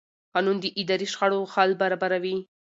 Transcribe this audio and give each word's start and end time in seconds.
قانون 0.33 0.57
د 0.61 0.65
اداري 0.81 1.07
شخړو 1.13 1.49
حل 1.53 1.71
برابروي. 1.81 2.37